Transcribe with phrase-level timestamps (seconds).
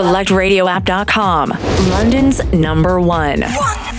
[0.00, 1.50] SelectRadioApp.com,
[1.90, 3.40] London's number one.
[3.40, 3.89] Yes,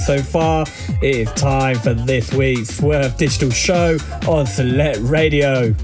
[0.00, 0.64] week so far.
[1.02, 5.74] It is time for this week's Swerve Digital Show on Select Radio.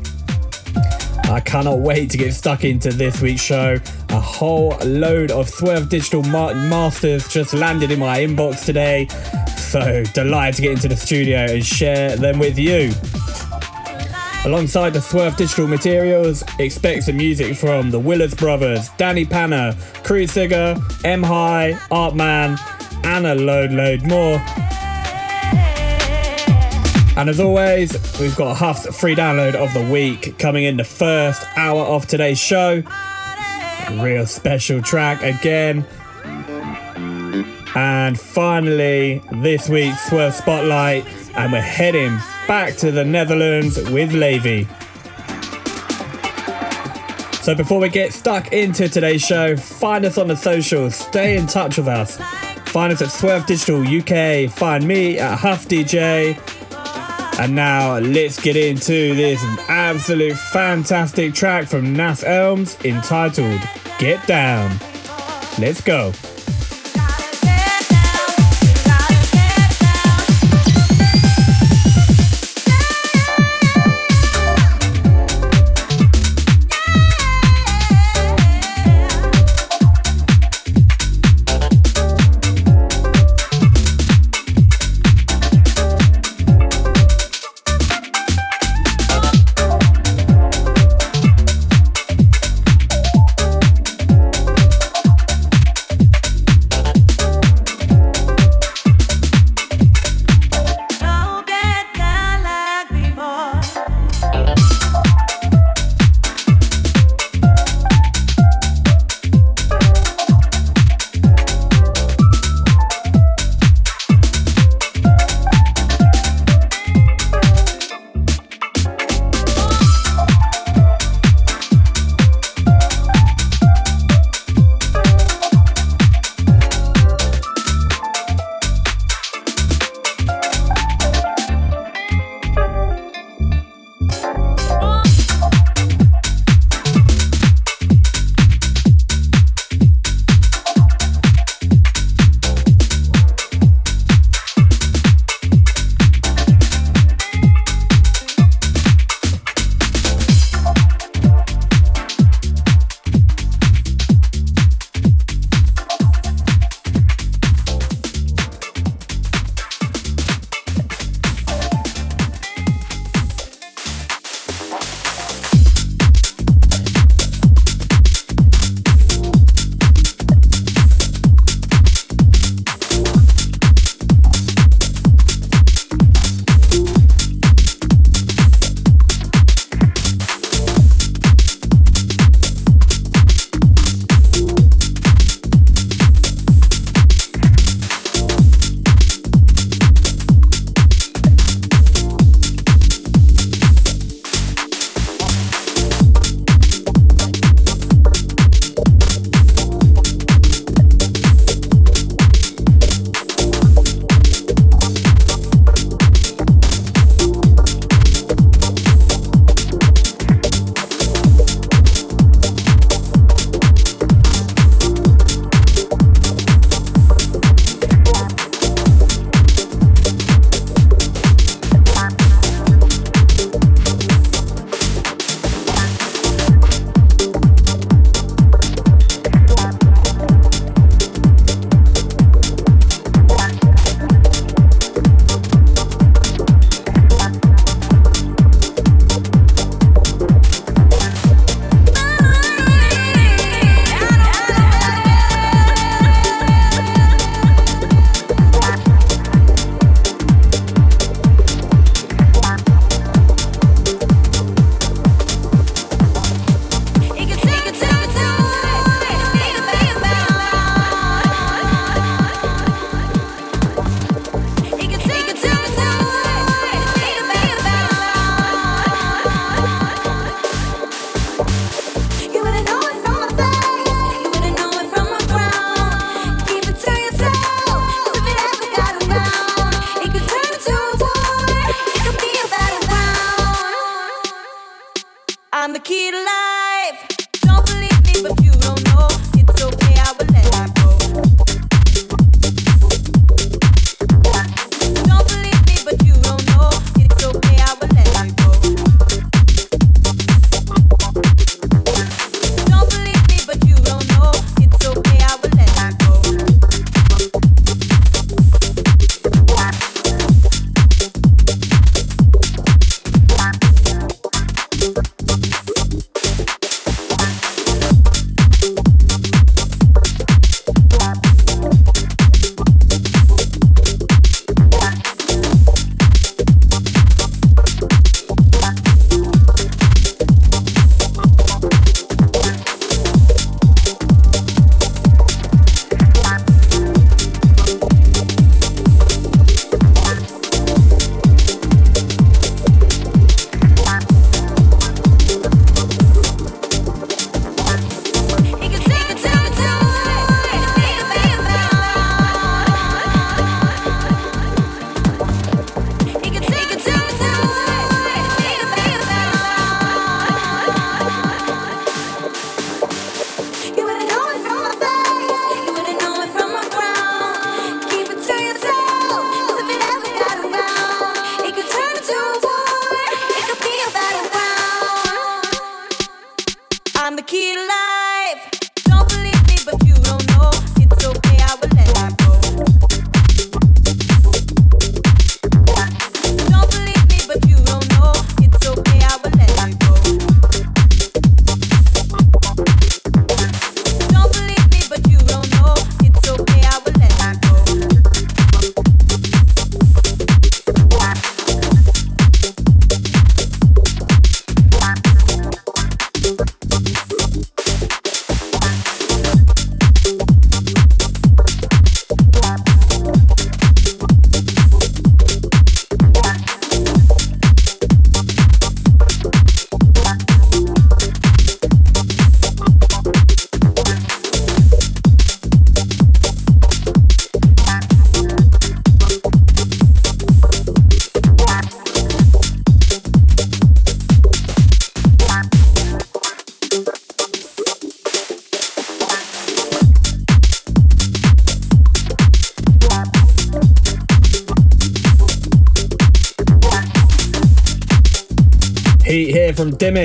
[1.25, 3.79] I cannot wait to get stuck into this week's show.
[4.11, 9.09] A whole load of Swerve Digital ma- Masters just landed in my inbox today,
[9.57, 12.93] so delighted to get into the studio and share them with you.
[14.45, 20.77] Alongside the Swerve Digital materials, expect some music from the Willis Brothers, Danny Panna, Cruciger,
[21.05, 22.57] M High, Artman,
[23.17, 24.37] and a load, load more.
[27.17, 30.85] And as always, we've got a Huff's free download of the week coming in the
[30.85, 32.83] first hour of today's show.
[32.87, 35.87] A real special track again.
[37.75, 41.07] And finally, this week's Swerve Spotlight,
[41.37, 44.69] and we're heading back to the Netherlands with Levy.
[47.41, 51.47] So before we get stuck into today's show, find us on the socials, stay in
[51.47, 52.21] touch with us.
[52.77, 56.37] Find us at Swerve Digital UK, find me at Huff DJ.
[57.41, 63.63] And now let's get into this absolute fantastic track from Nas Elms entitled
[63.99, 64.77] Get Down.
[65.59, 66.13] Let's go.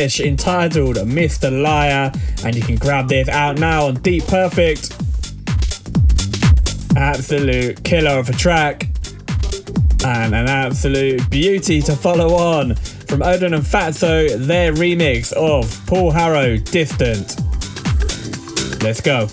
[0.01, 1.61] Dimish entitled Mr.
[1.61, 2.11] Liar,
[2.43, 4.97] and you can grab this out now on Deep Perfect.
[6.97, 8.87] Absolute killer of a track,
[10.03, 16.09] and an absolute beauty to follow on from Odin and Fatso, their remix of Paul
[16.09, 17.39] Harrow Distant.
[18.81, 19.27] Let's go.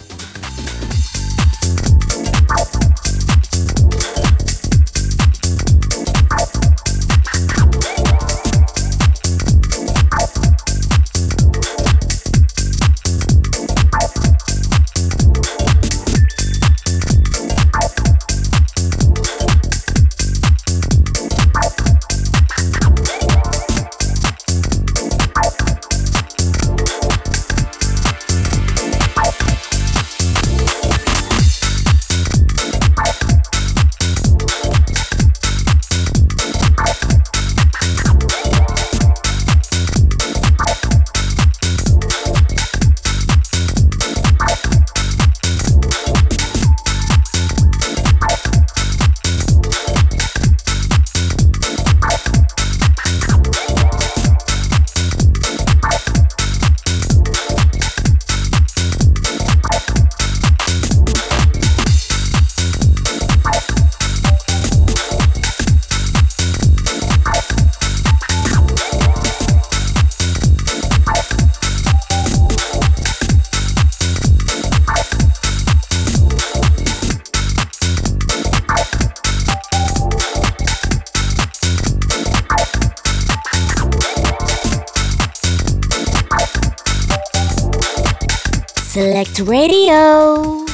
[89.19, 90.68] Radio.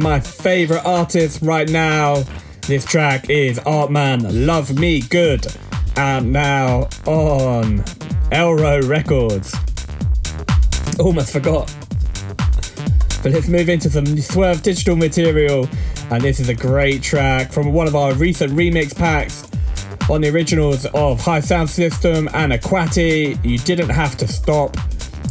[0.00, 2.22] Of my favorite artists right now.
[2.62, 5.46] This track is Artman Love Me Good,
[5.96, 7.80] and now on
[8.30, 9.54] Elro Records.
[10.98, 11.74] Almost forgot.
[13.22, 15.68] But let's move into some Swerve digital material,
[16.10, 19.50] and this is a great track from one of our recent remix packs
[20.08, 23.42] on the originals of High Sound System and Aquati.
[23.44, 24.76] You didn't have to stop,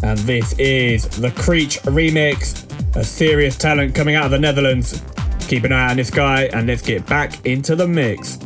[0.04, 2.59] and this is the Creech remix,
[3.00, 5.02] a serious talent coming out of the Netherlands.
[5.48, 8.39] Keep an eye on this guy, and let's get back into the mix.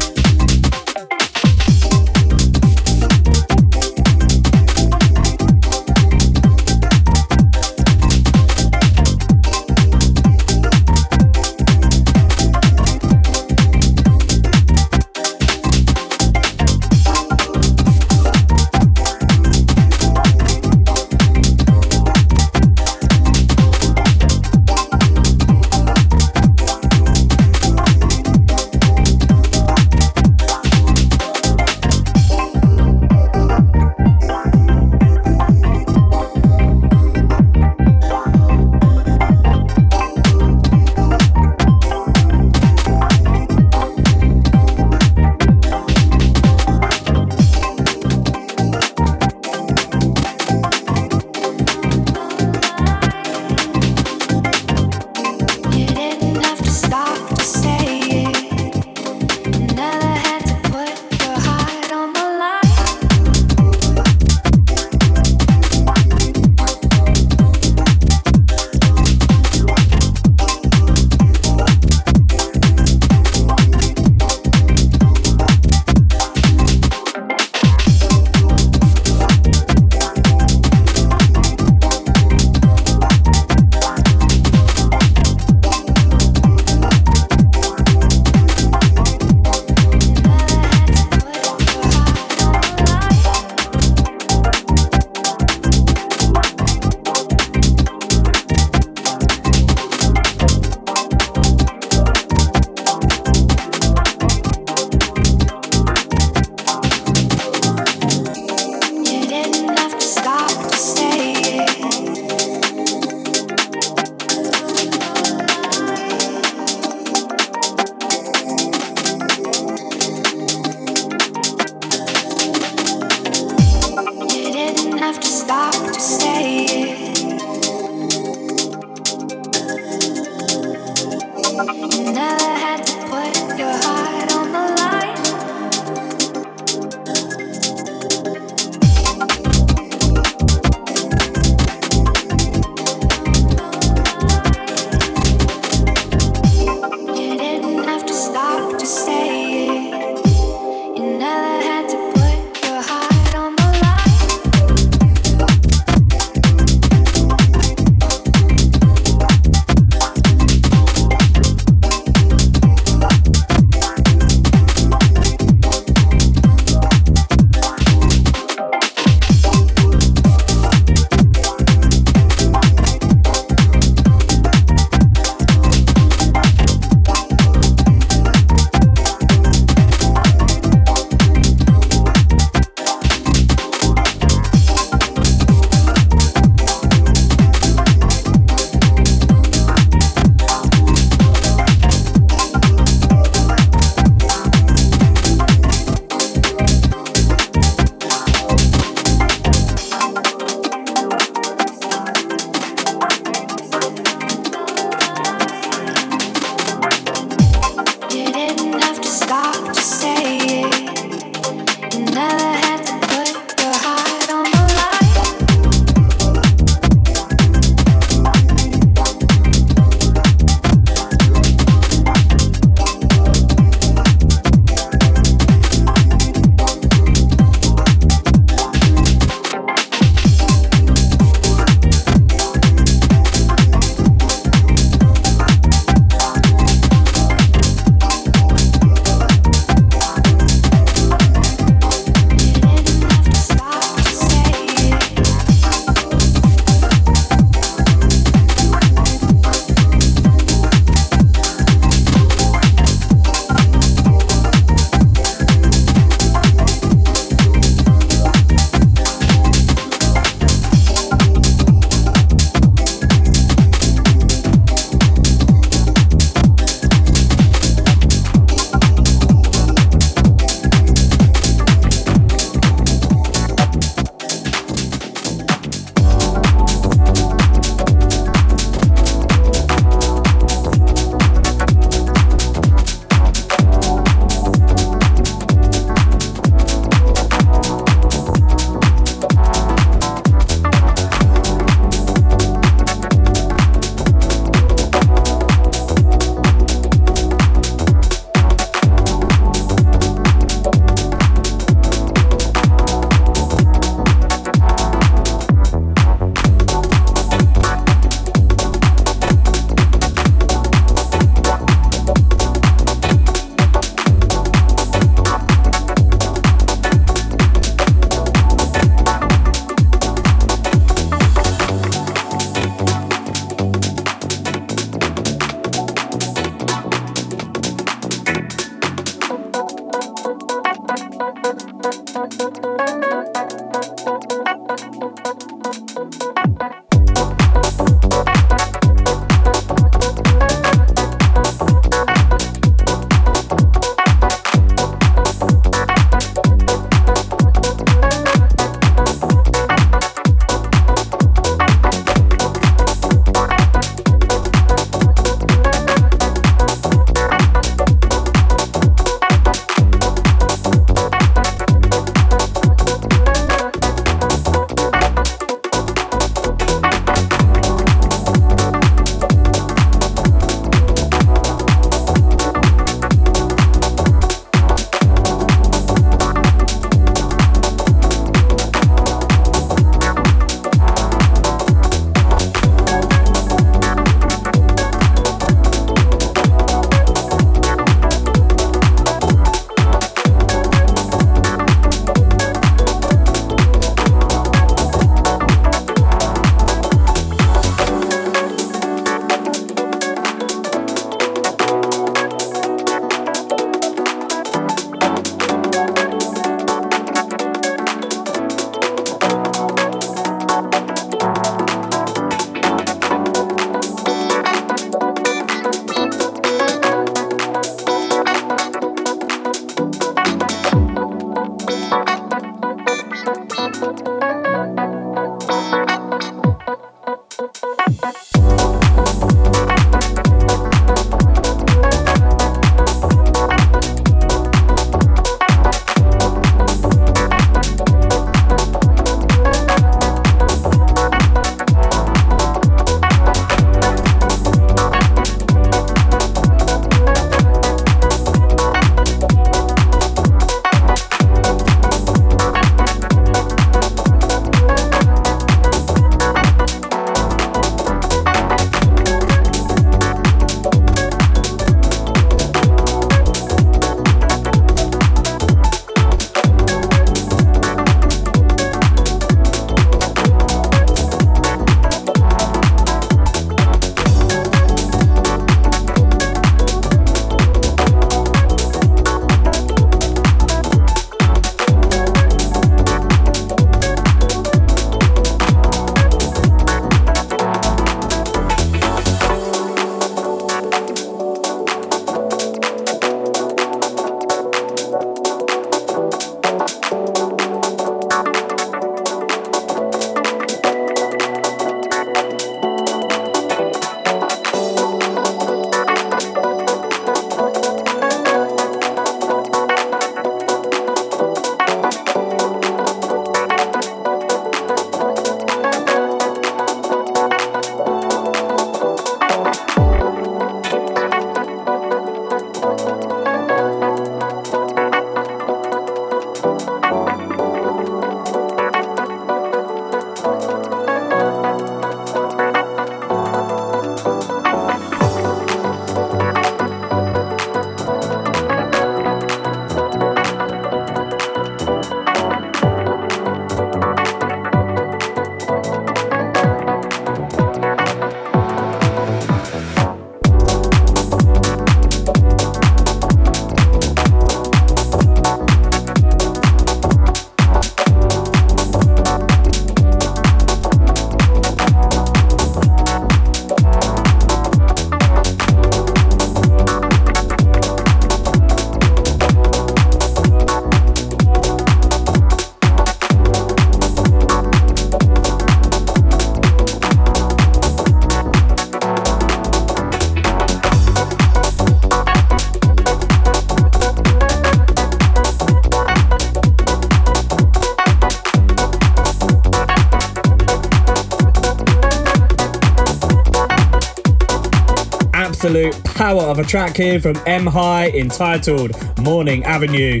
[596.48, 600.00] Track here from M High entitled Morning Avenue.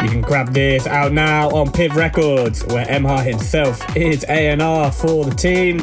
[0.00, 4.90] You can grab this out now on PIV Records, where M High himself is A&R
[4.90, 5.76] for the team.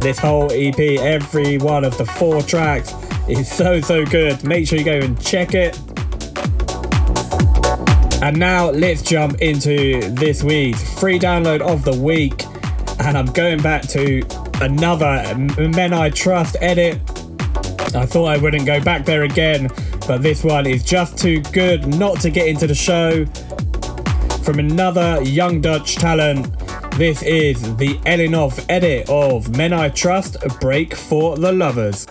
[0.00, 2.94] This whole EP, every one of the four tracks,
[3.28, 4.42] is so so good.
[4.42, 5.78] Make sure you go and check it.
[8.22, 12.46] And now let's jump into this week's free download of the week.
[13.00, 14.22] And I'm going back to
[14.62, 16.98] another Men I Trust edit.
[17.94, 19.68] I thought I wouldn't go back there again,
[20.06, 23.26] but this one is just too good not to get into the show.
[24.42, 26.58] From another young Dutch talent,
[26.96, 32.06] this is the Elinov edit of Men I Trust Break for the Lovers.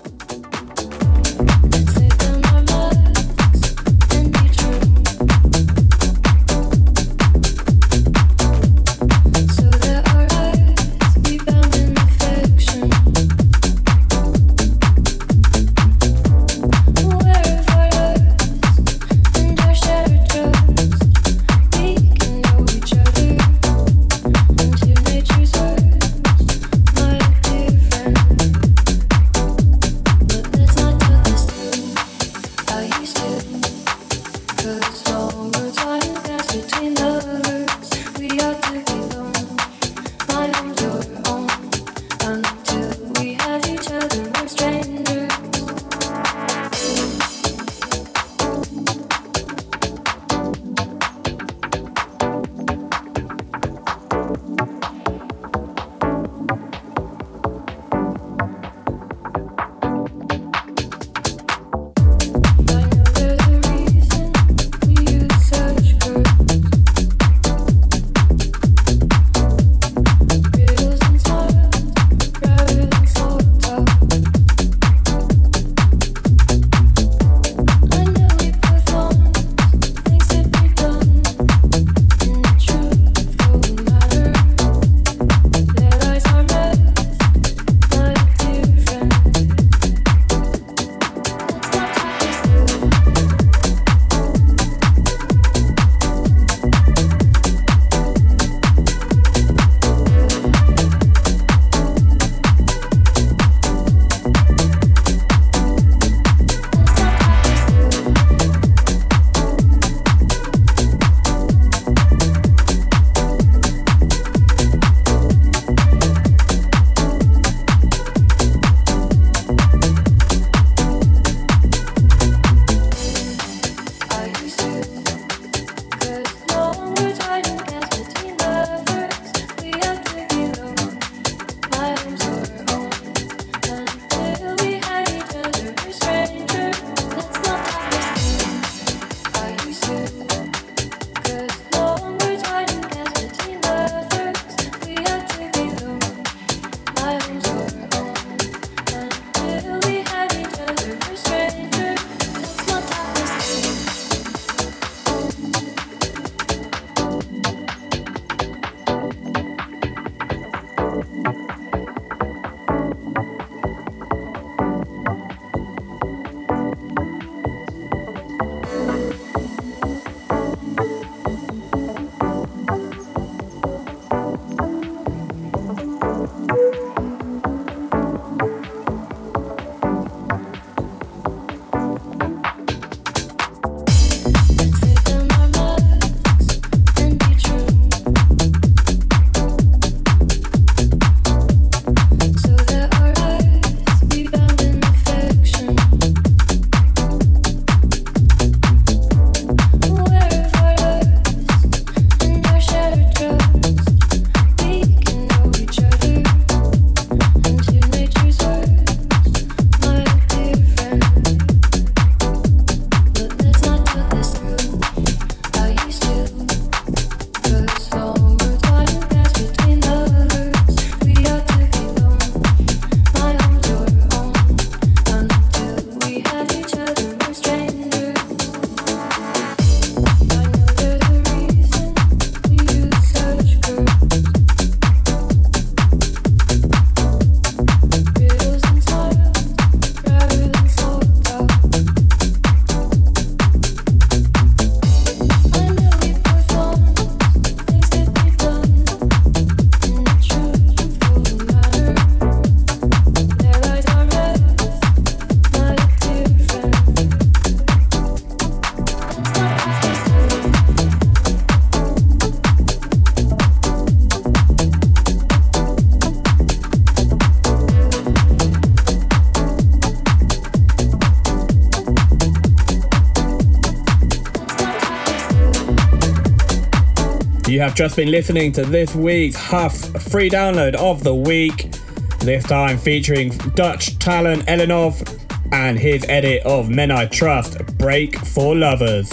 [277.62, 279.76] Have just been listening to this week's Huff
[280.10, 281.72] free download of the week,
[282.18, 285.20] this time featuring Dutch talent Elenov
[285.52, 289.10] and his edit of Men I Trust Break for Lovers.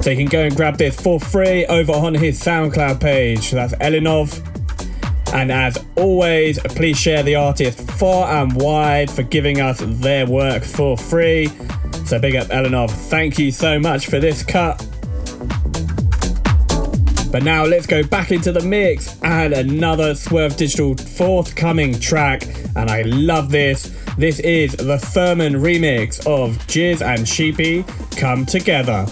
[0.00, 3.50] So you can go and grab this for free over on his SoundCloud page.
[3.50, 4.40] That's Elenov.
[5.34, 10.62] And as always, please share the artist far and wide for giving us their work
[10.62, 11.48] for free.
[12.04, 12.92] So big up Elenov.
[12.92, 14.75] Thank you so much for this cut.
[17.36, 22.44] But now let's go back into the mix and another Swerve Digital forthcoming track.
[22.74, 23.94] And I love this.
[24.16, 29.04] This is the Thurman remix of Jizz and Sheepy Come Together.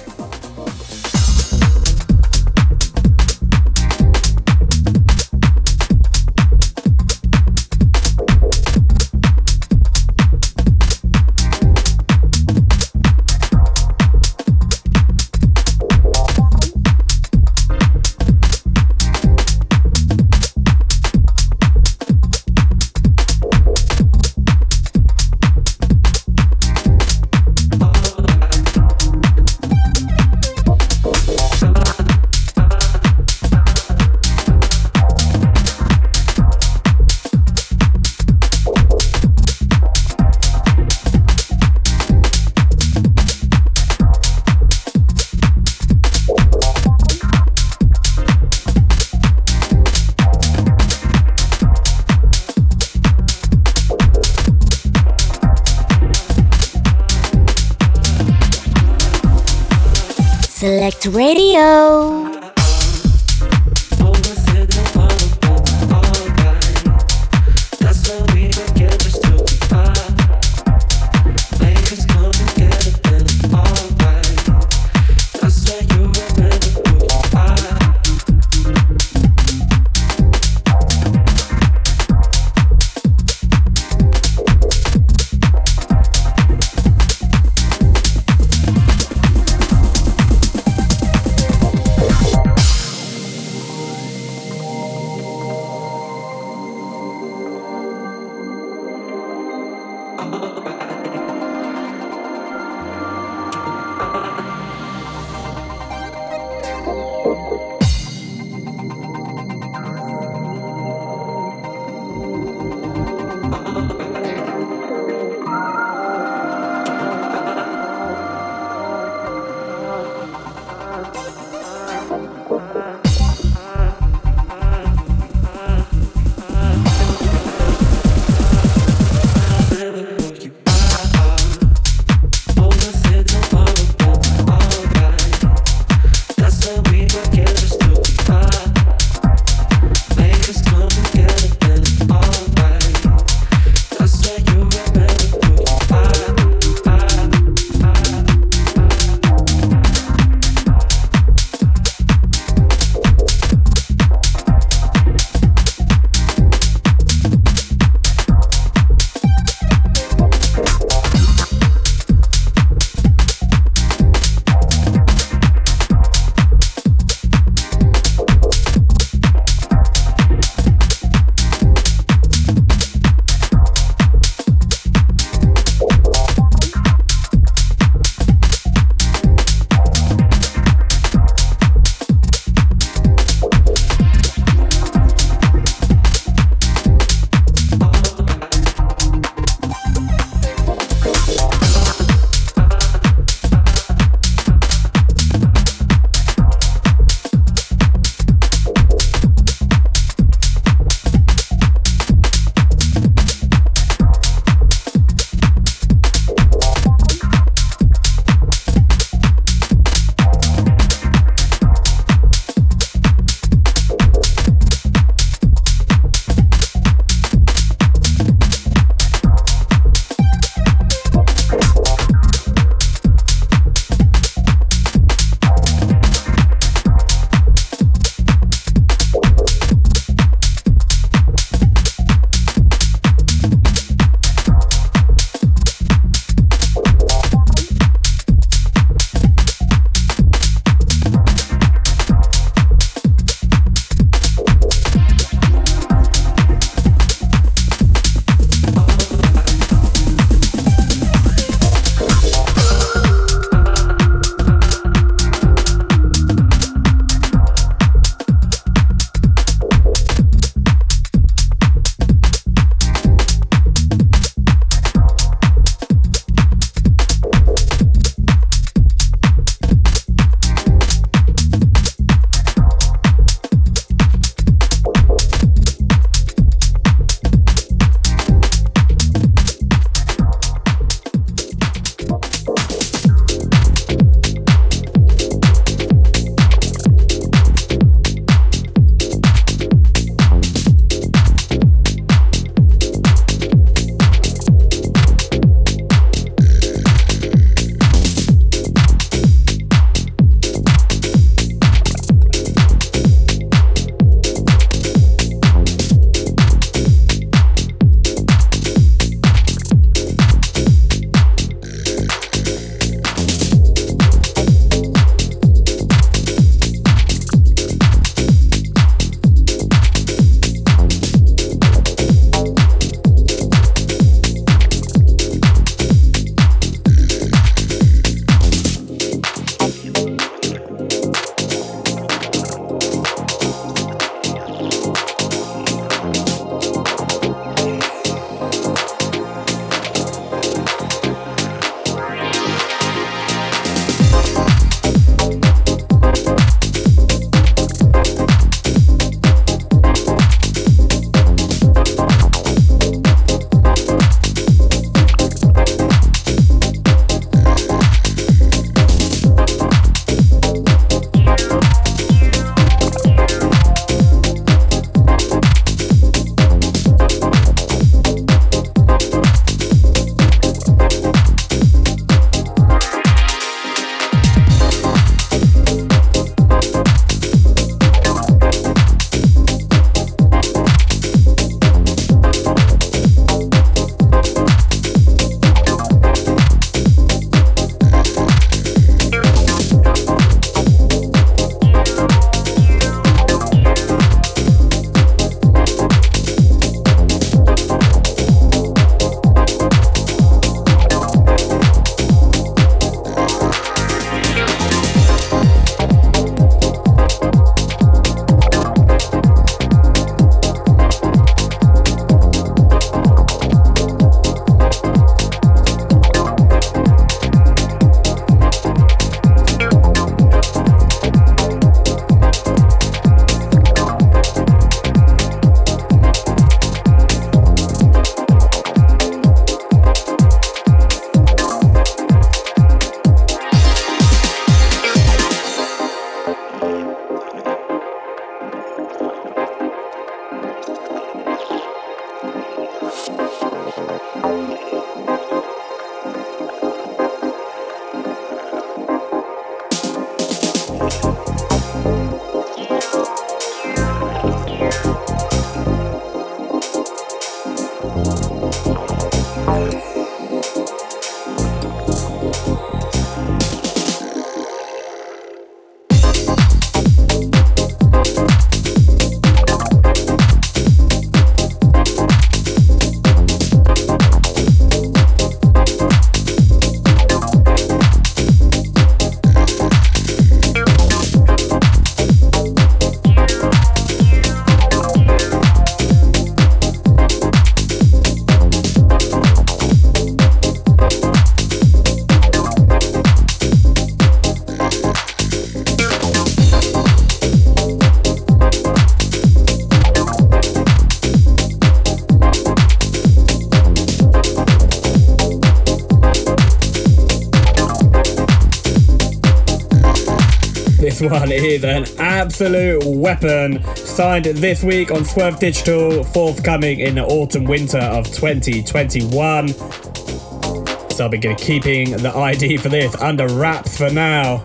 [511.09, 513.63] One is an absolute weapon.
[513.77, 519.49] Signed this week on Swerve Digital, forthcoming in the autumn winter of 2021.
[519.49, 524.45] So I'll be keeping the ID for this under wraps for now.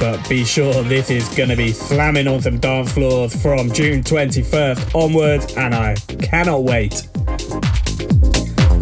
[0.00, 4.02] But be sure this is going to be slamming on some dance floors from June
[4.02, 7.08] 21st onwards, and I cannot wait.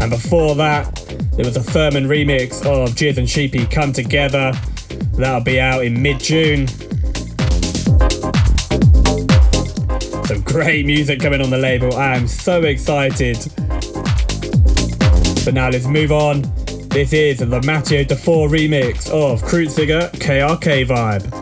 [0.01, 0.95] And before that,
[1.35, 4.53] there was a Thurman remix of Jizz and Sheepy Come Together.
[5.13, 6.67] That'll be out in mid June.
[10.25, 11.95] Some great music coming on the label.
[11.95, 13.37] I am so excited.
[15.43, 16.43] But now let's move on.
[16.89, 21.40] This is the Matteo Dufour remix of Kreuziger KRK Vibe.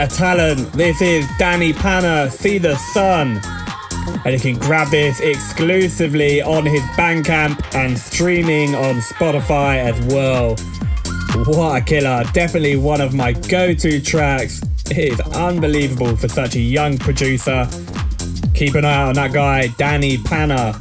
[0.00, 0.72] A talent.
[0.72, 3.38] This is Danny Panna, See the Sun.
[4.24, 10.56] And you can grab this exclusively on his Bandcamp and streaming on Spotify as well.
[11.44, 12.24] What a killer.
[12.32, 14.62] Definitely one of my go to tracks.
[14.90, 17.68] It is unbelievable for such a young producer.
[18.54, 20.78] Keep an eye out on that guy, Danny Panna.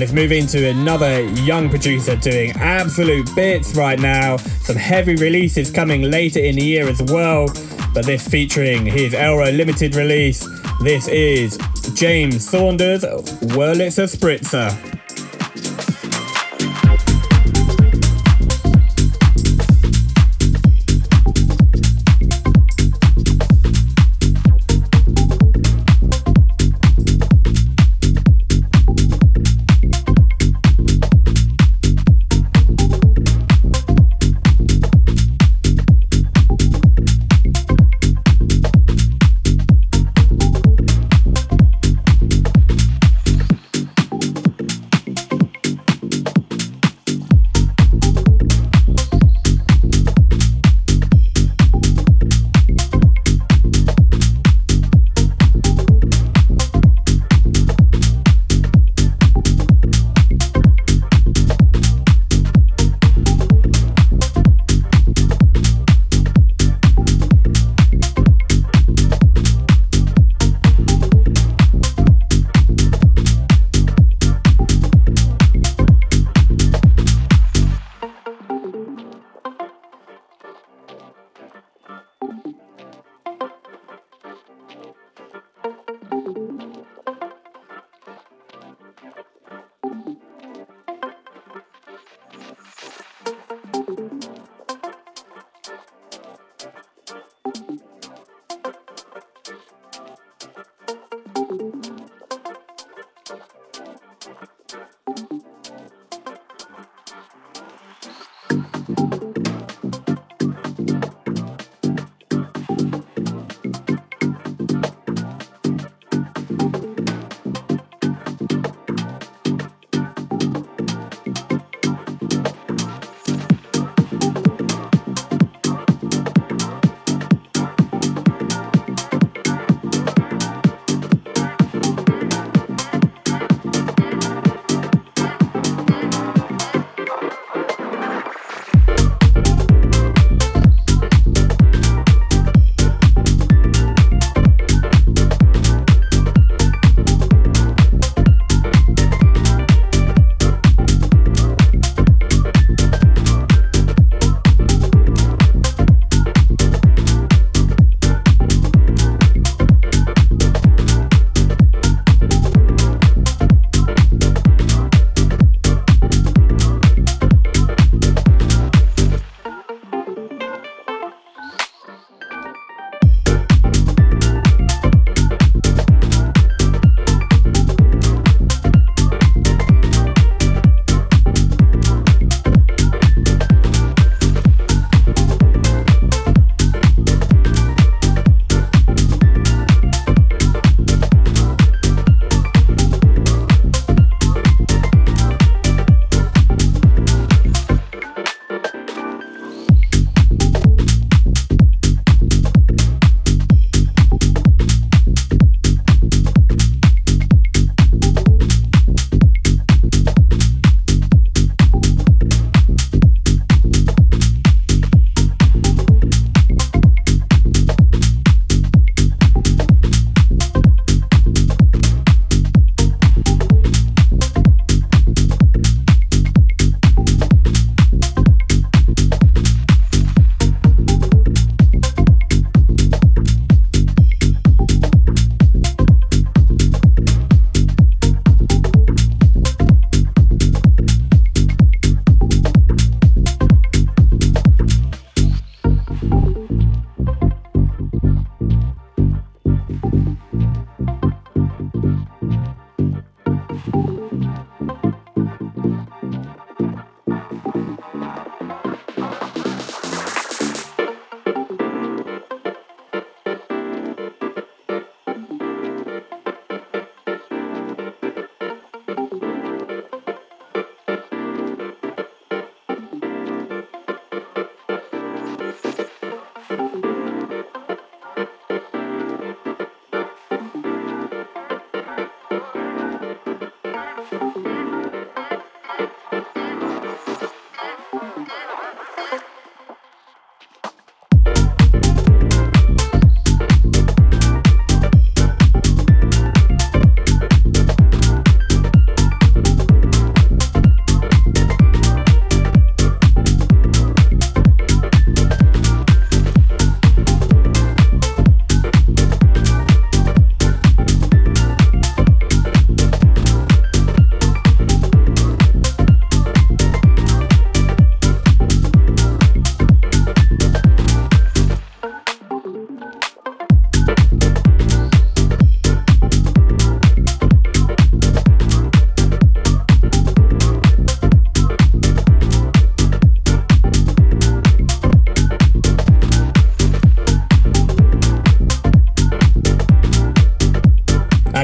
[0.00, 4.38] Let's move into another young producer doing absolute bits right now.
[4.38, 7.48] Some heavy releases coming later in the year as well.
[7.92, 10.48] But this featuring his Elro limited release.
[10.82, 11.58] This is
[11.92, 14.99] James Saunders, Wurlitzer Spritzer.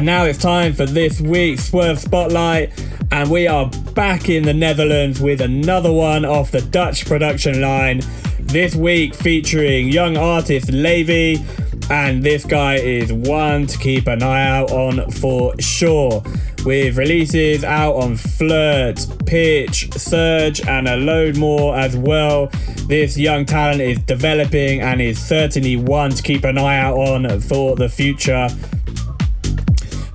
[0.06, 2.70] Now it's time for this week's Swerve Spotlight,
[3.10, 8.00] and we are back in the Netherlands with another one off the Dutch production line.
[8.38, 11.44] This week featuring young artist Levy,
[11.90, 16.22] and this guy is one to keep an eye out on for sure.
[16.64, 22.48] With releases out on Flirt, Pitch, Surge, and a load more as well.
[22.86, 27.40] This young talent is developing and is certainly one to keep an eye out on
[27.40, 28.48] for the future.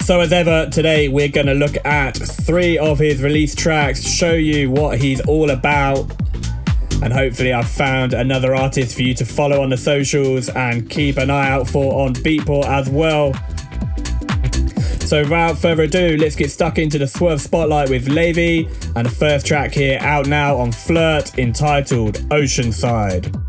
[0.01, 4.33] So, as ever, today we're going to look at three of his release tracks, show
[4.33, 6.11] you what he's all about,
[7.03, 11.17] and hopefully, I've found another artist for you to follow on the socials and keep
[11.17, 13.33] an eye out for on Beatport as well.
[15.05, 19.11] So, without further ado, let's get stuck into the Swerve Spotlight with Levy and the
[19.11, 23.40] first track here out now on Flirt entitled Oceanside.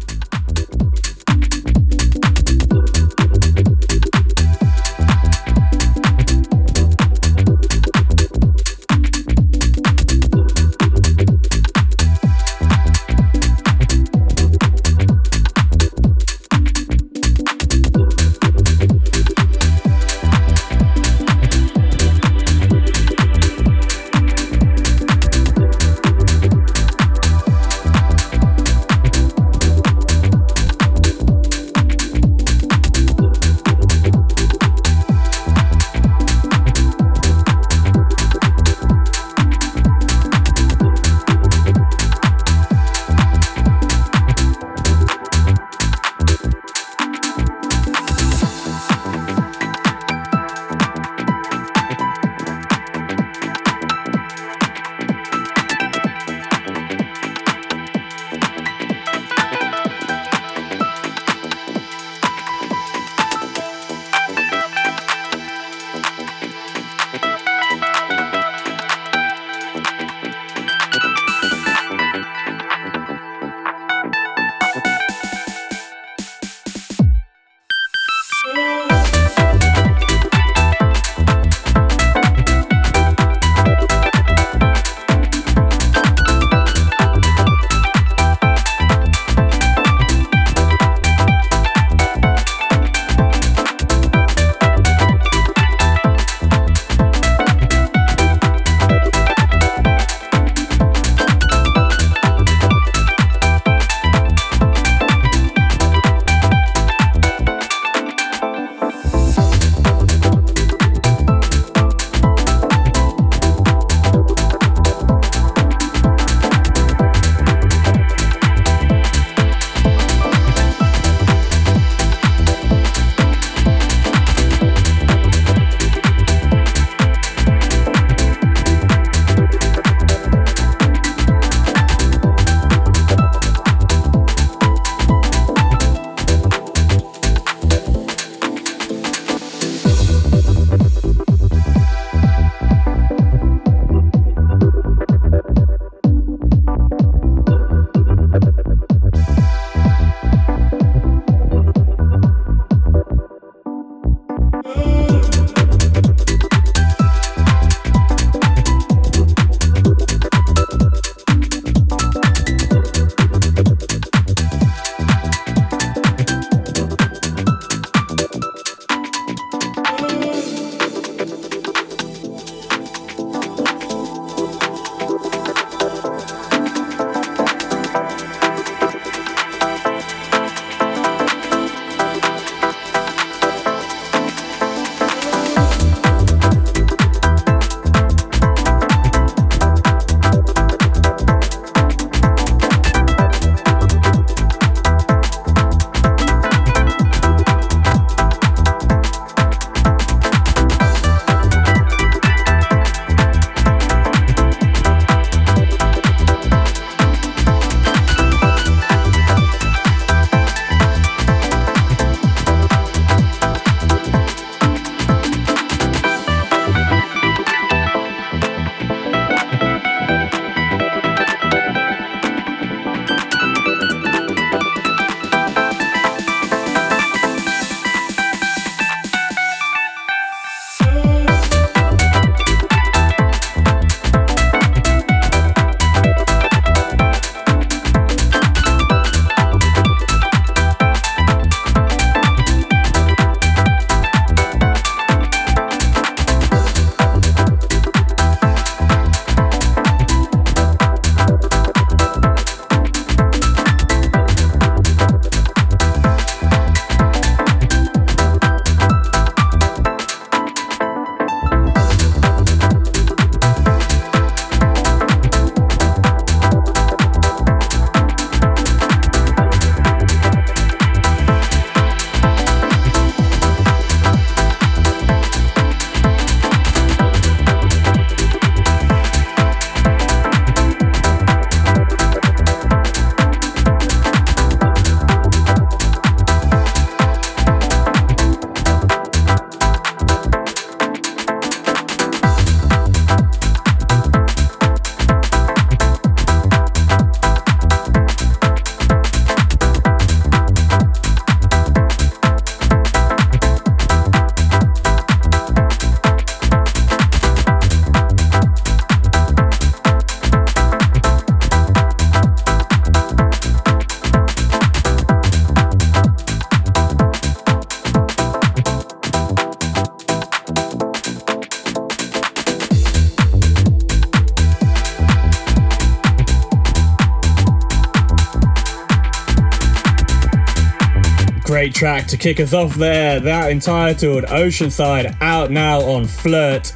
[331.62, 333.20] Great track to kick us off there.
[333.20, 336.72] That entitled Oceanside out now on Flirt.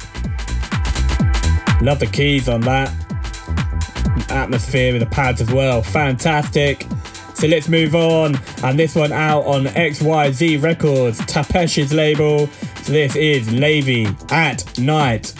[1.81, 2.89] Love the keys on that.
[4.29, 5.81] Atmosphere with the pads as well.
[5.81, 6.85] Fantastic.
[7.33, 8.39] So let's move on.
[8.63, 12.47] And this one out on XYZ Records, Tapesh's label.
[12.83, 15.33] So this is Lavy at Night.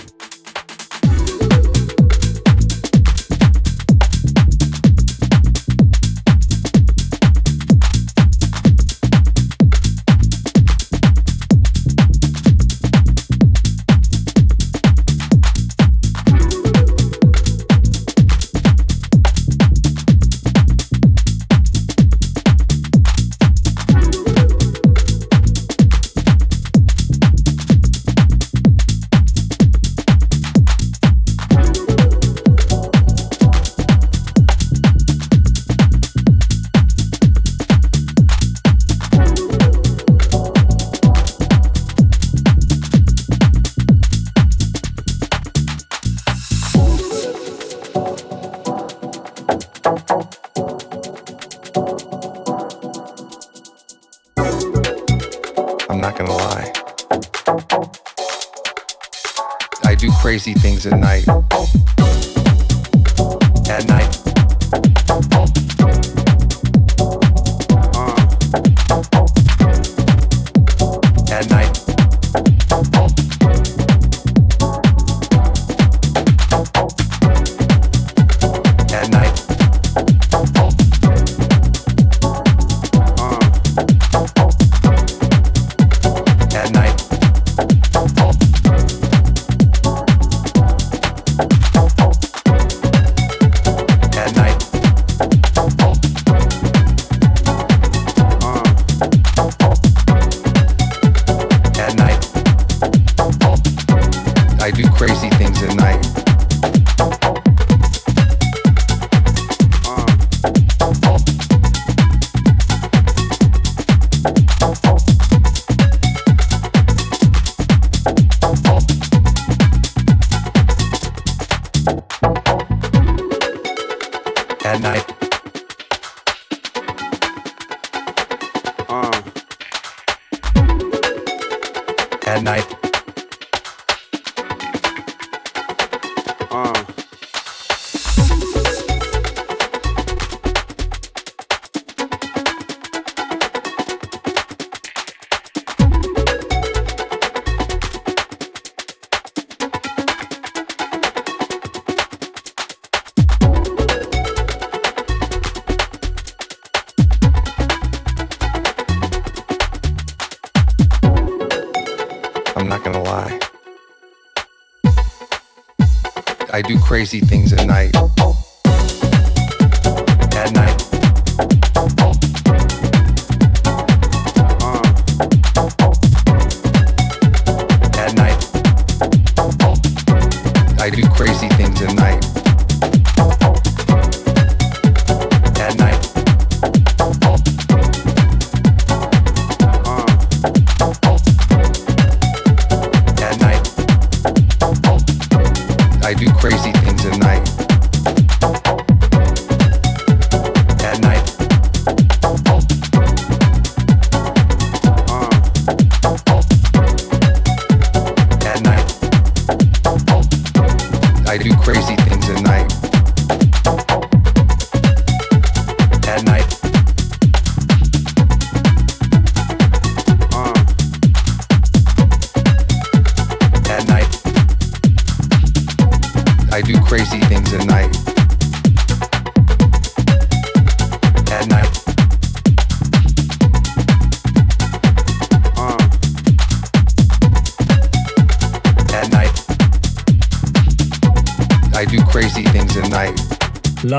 [166.98, 167.47] Crazy things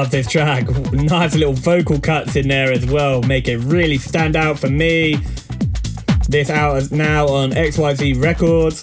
[0.09, 0.67] Love this track.
[0.95, 3.21] Nice little vocal cuts in there as well.
[3.25, 5.17] Make it really stand out for me.
[6.31, 8.81] This out now on XYZ Records.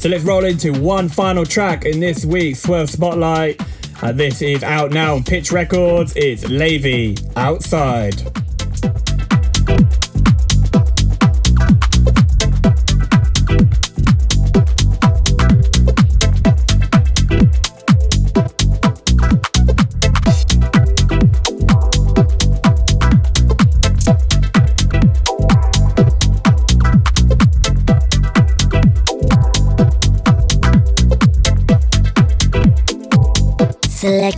[0.00, 3.60] So let's roll into one final track in this week's Swerve Spotlight.
[4.00, 6.12] Uh, this is out now on Pitch Records.
[6.14, 8.21] It's Lavy Outside.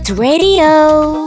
[0.05, 1.24] Select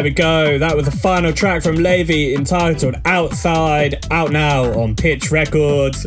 [0.00, 0.04] Radio.
[0.04, 0.58] we go.
[0.58, 6.06] That was the final track from Levy entitled Outside, out now on Pitch Records.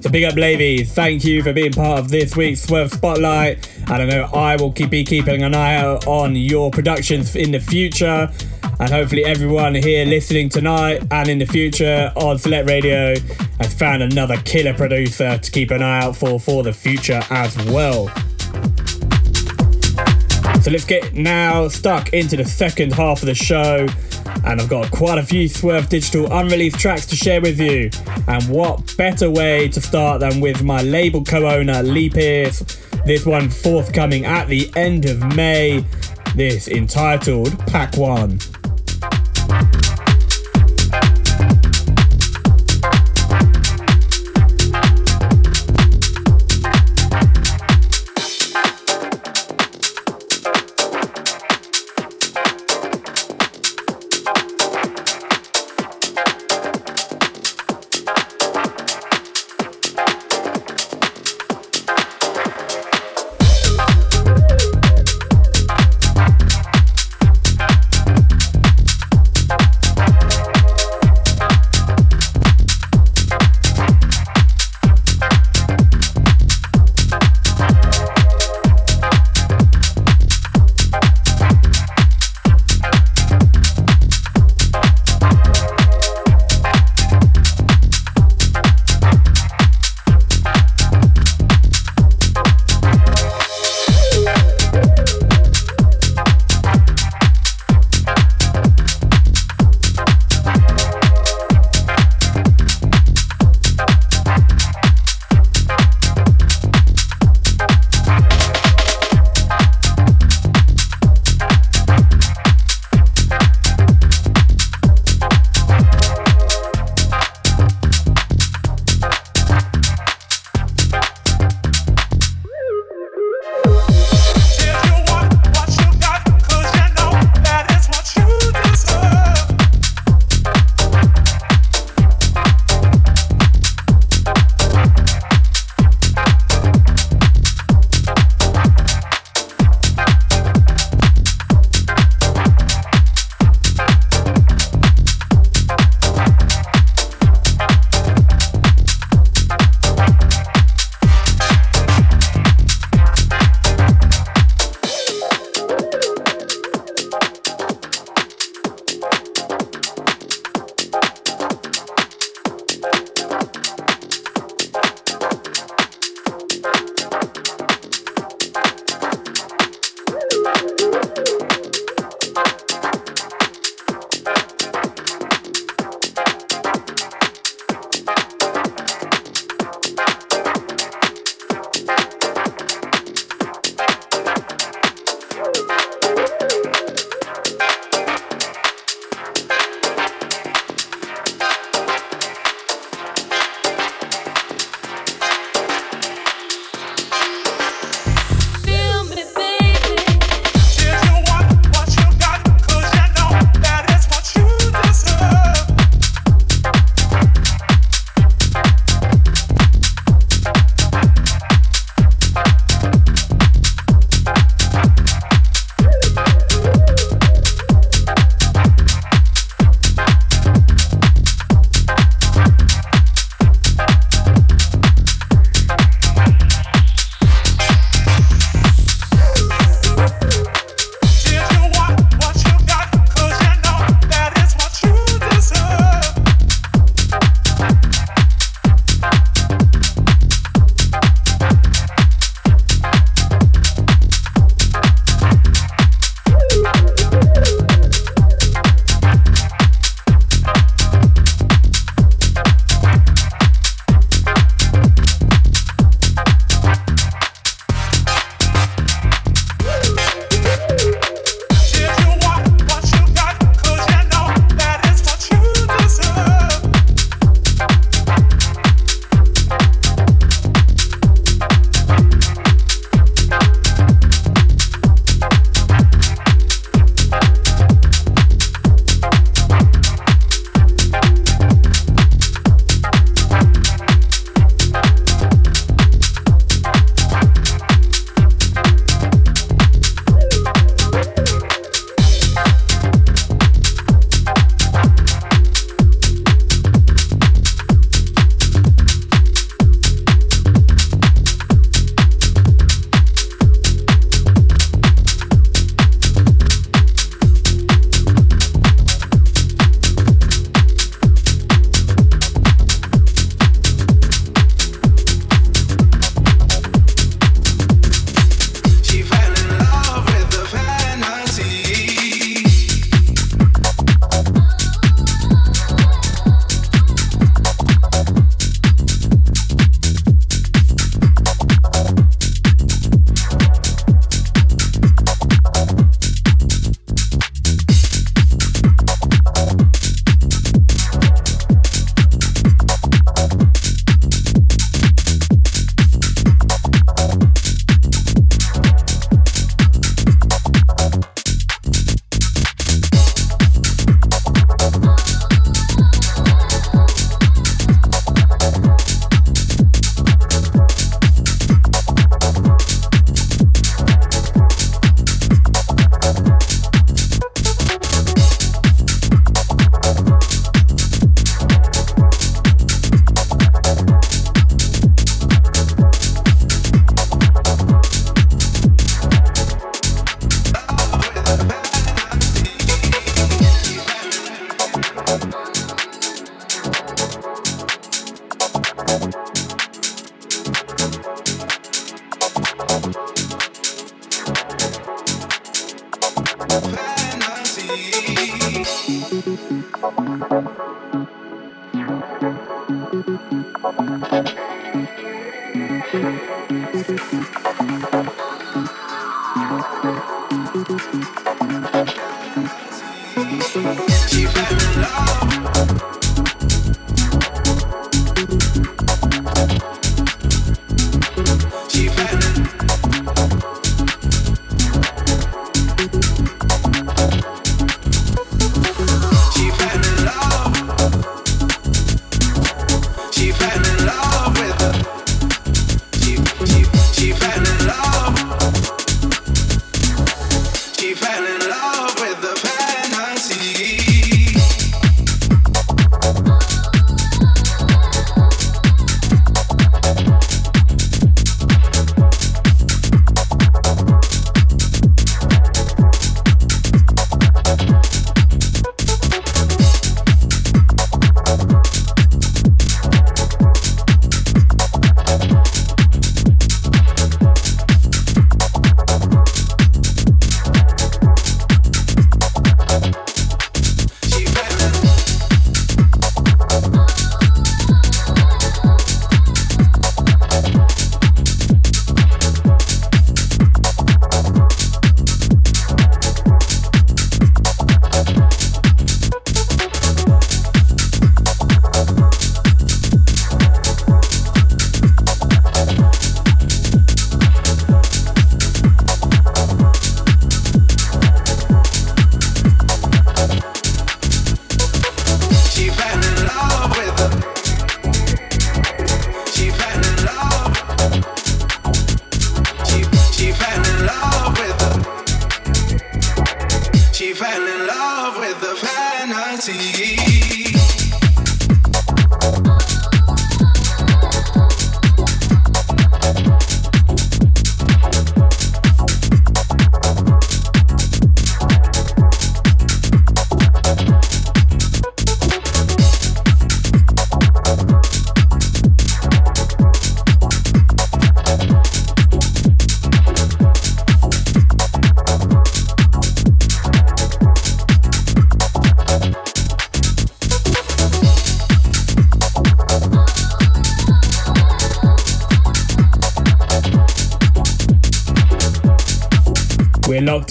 [0.00, 3.68] So big up Levy, thank you for being part of this week's Swerve Spotlight.
[3.88, 7.50] I don't know, I will keep be keeping an eye out on your productions in
[7.50, 8.30] the future.
[8.78, 13.14] And hopefully, everyone here listening tonight and in the future on Select Radio
[13.60, 17.56] has found another killer producer to keep an eye out for for the future as
[17.66, 18.12] well.
[20.64, 23.86] So let's get now stuck into the second half of the show.
[24.46, 27.90] And I've got quite a few Swerve Digital unreleased tracks to share with you.
[28.28, 32.60] And what better way to start than with my label co owner, Lee Pierce.
[33.04, 35.84] This one forthcoming at the end of May.
[36.34, 38.38] This entitled Pack One.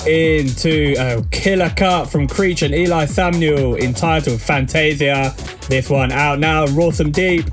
[0.08, 5.34] Into a killer cut from Creech and Eli Samuel entitled Fantasia.
[5.70, 7.46] This one out now, Rawsome Deep.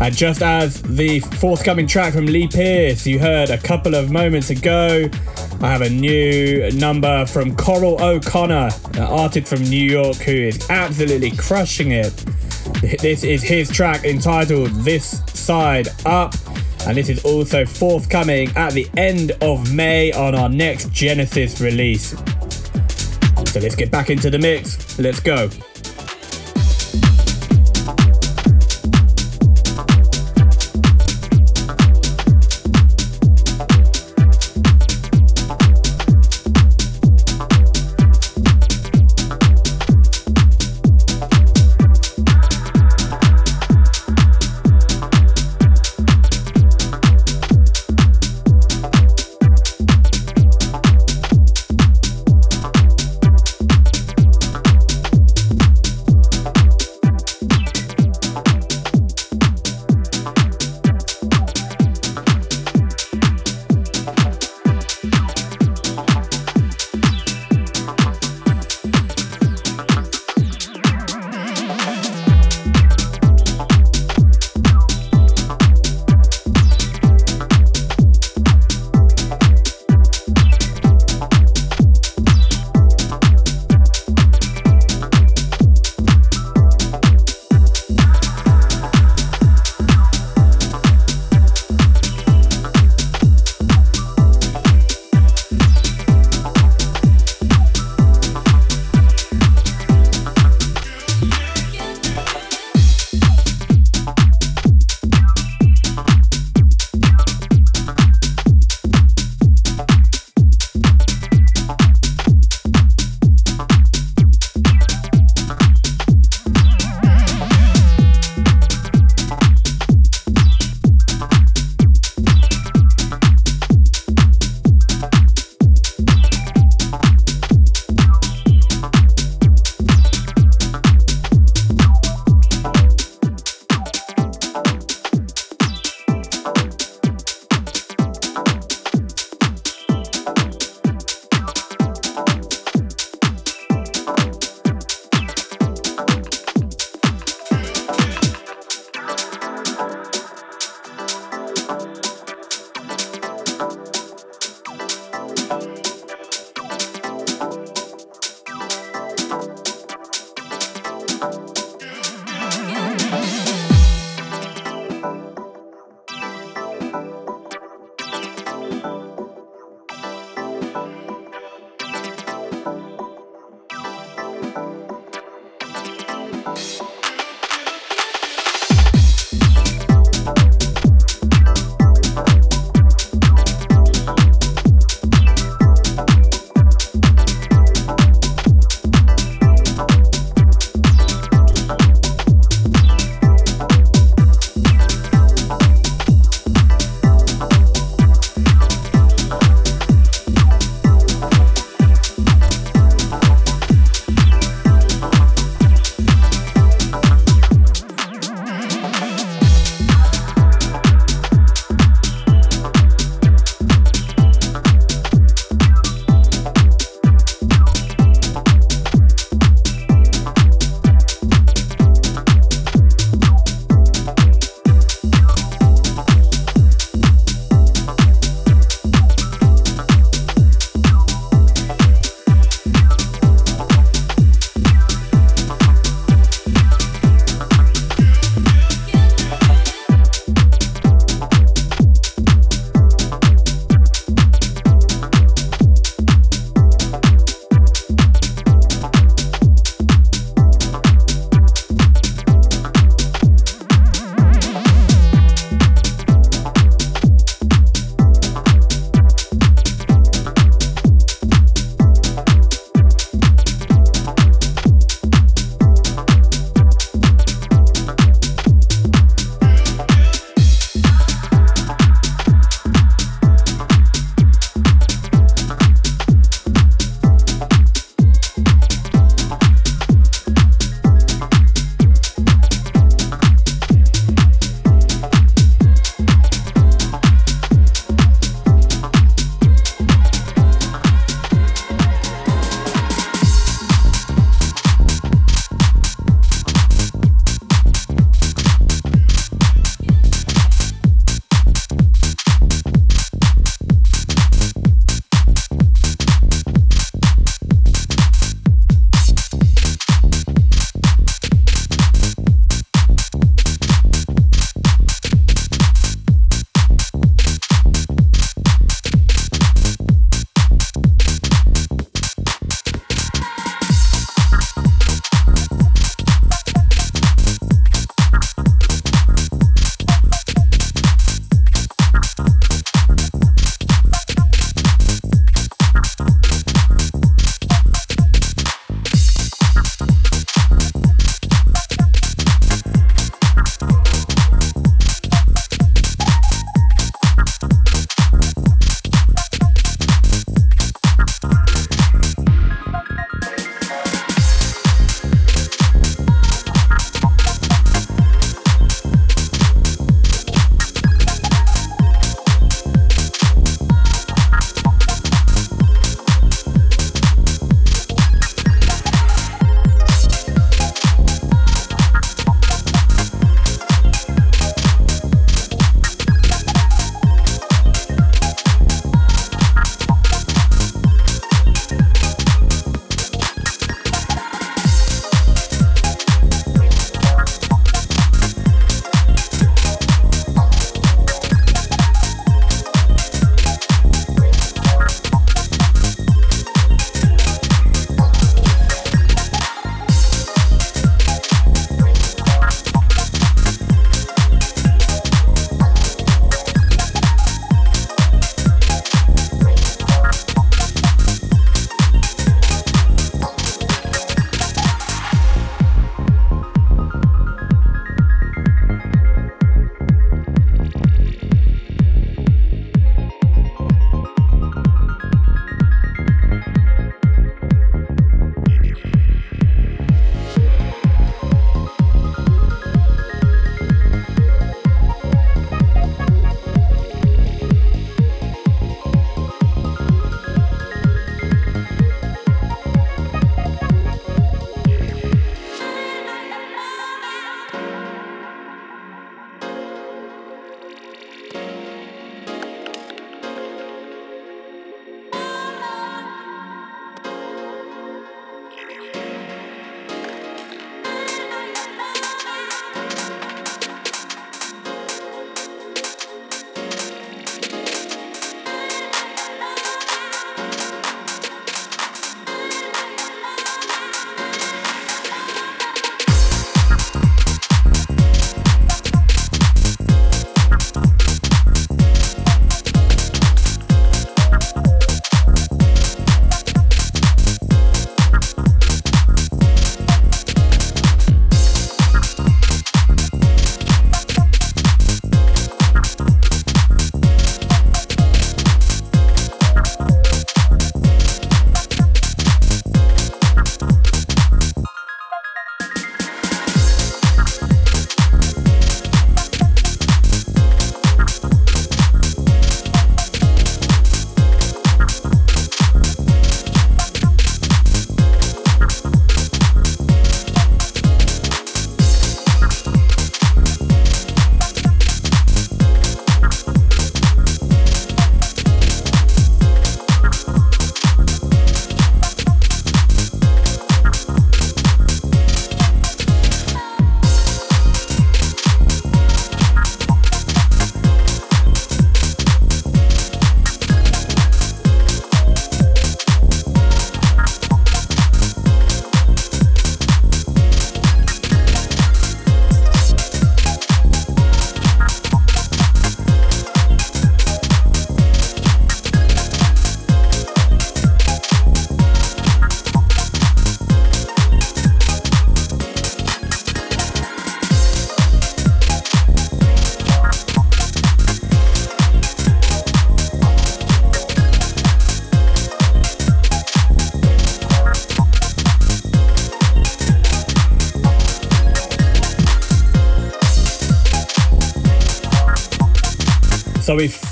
[0.00, 4.50] And just as the forthcoming track from Lee Pierce you heard a couple of moments
[4.50, 5.08] ago,
[5.62, 10.68] I have a new number from Coral O'Connor, an artist from New York who is
[10.68, 12.12] absolutely crushing it.
[13.00, 16.34] This is his track entitled This Side Up
[16.86, 22.10] and this is also forthcoming at the end of May on our next Genesis release.
[23.46, 24.98] So let's get back into the mix.
[24.98, 25.50] Let's go.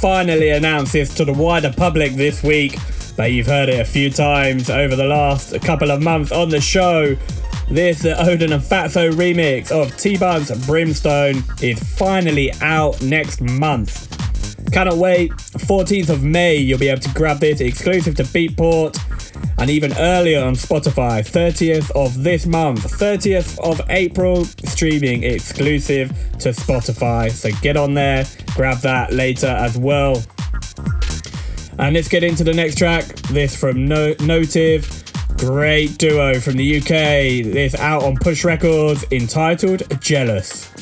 [0.05, 2.77] Finally announced this to the wider public this week,
[3.17, 6.61] but you've heard it a few times over the last couple of months on the
[6.61, 7.17] show.
[7.71, 14.11] This Odin and Fatso remix of T-Bun's Brimstone is finally out next month.
[14.71, 15.31] Cannot wait.
[15.31, 19.01] 14th of May, you'll be able to grab this exclusive to Beatport
[19.59, 26.11] and even earlier on Spotify, 30th of this month, 30th of April, streaming exclusive
[26.41, 27.31] to Spotify.
[27.31, 30.23] So get on there, grab that later as well.
[31.79, 33.05] And let's get into the next track.
[33.31, 35.05] This from no- Notive,
[35.37, 37.43] great duo from the UK.
[37.43, 40.74] This out on Push Records, entitled Jealous.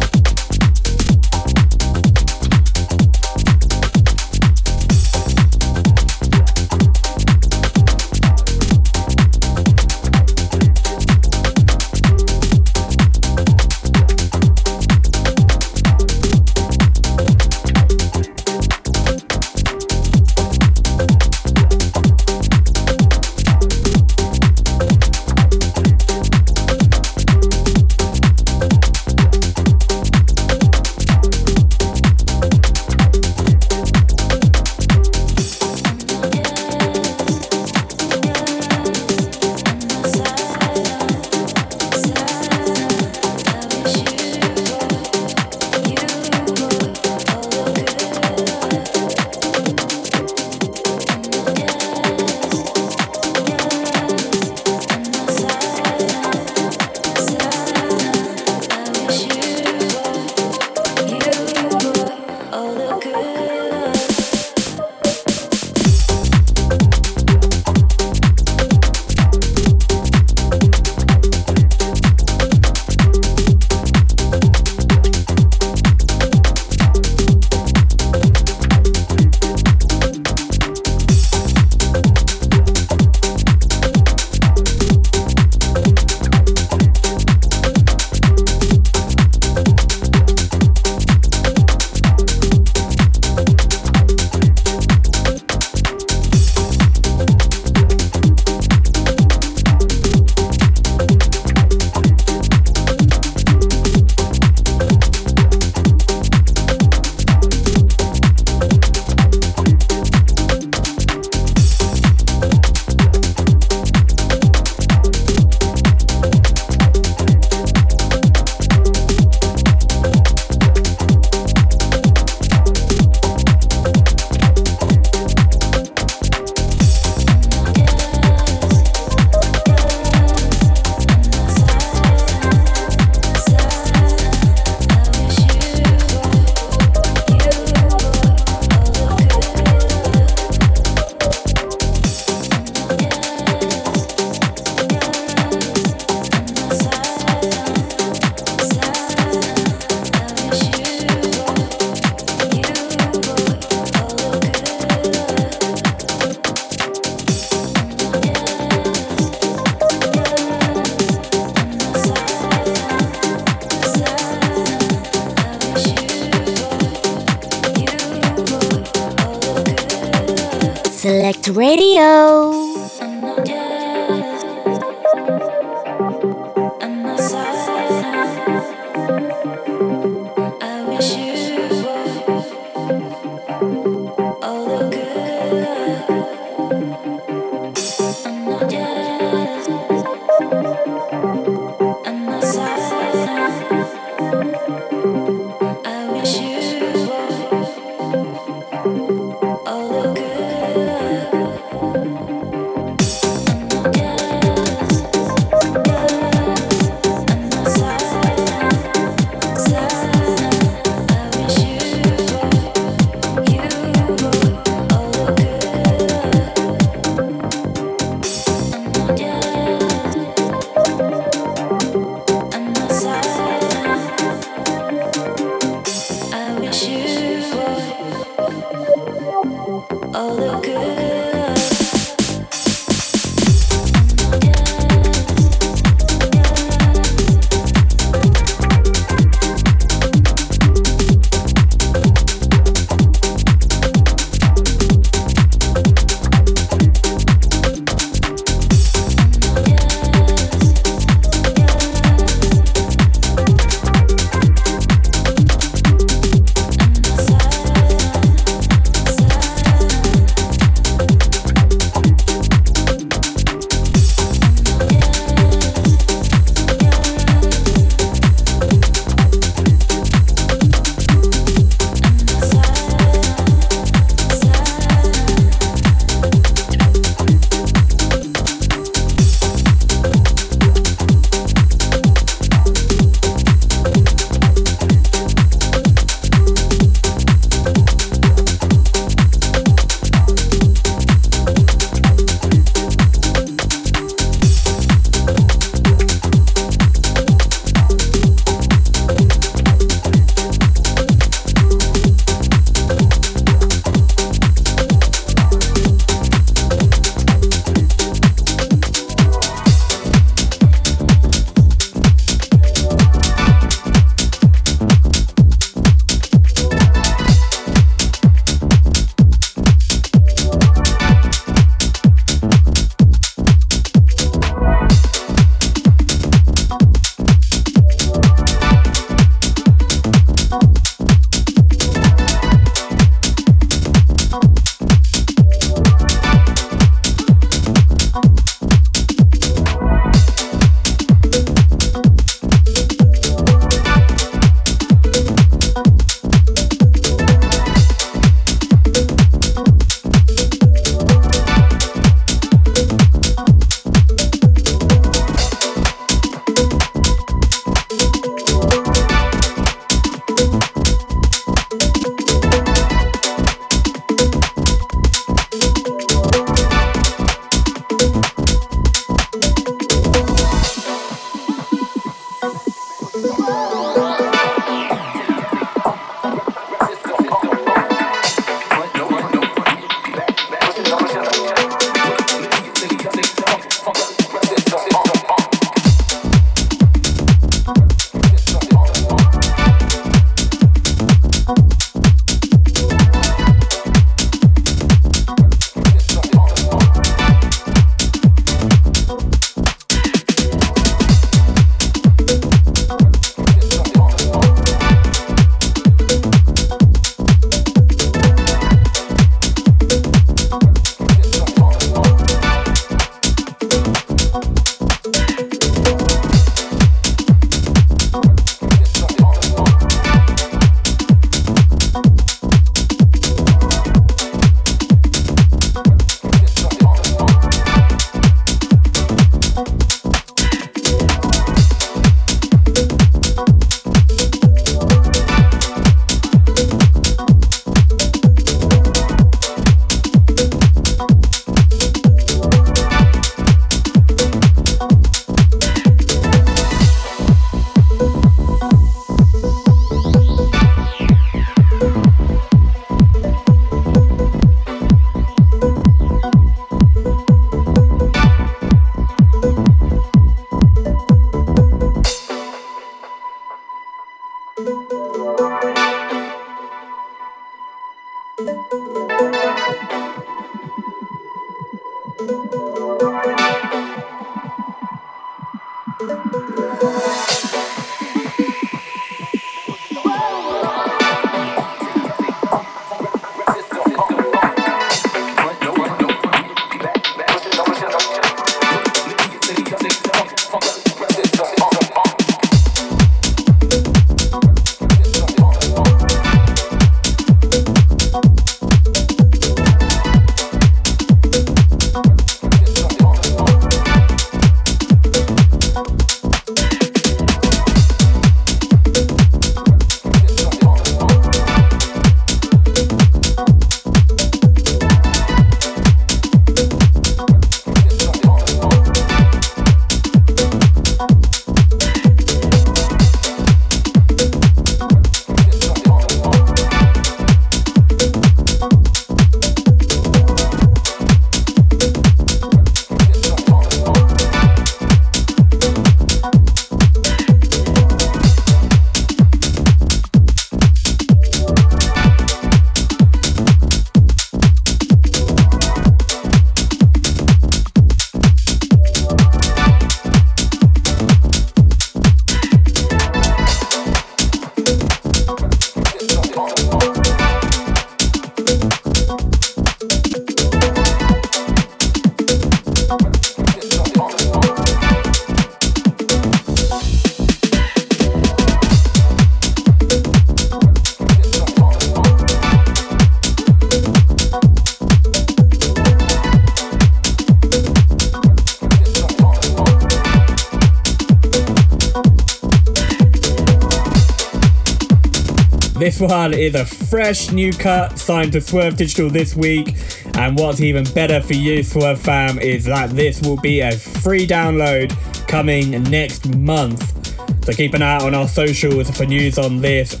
[585.78, 589.76] This one is a fresh new cut signed to Swerve Digital this week.
[590.14, 594.26] And what's even better for you, Swerve fam, is that this will be a free
[594.26, 594.96] download
[595.28, 597.44] coming next month.
[597.44, 600.00] So keep an eye on our socials for news on this.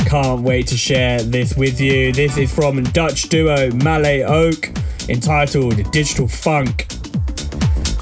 [0.00, 2.12] Can't wait to share this with you.
[2.12, 4.68] This is from Dutch duo Malay Oak
[5.08, 6.88] entitled Digital Funk.